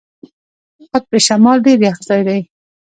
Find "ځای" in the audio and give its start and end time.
2.07-2.21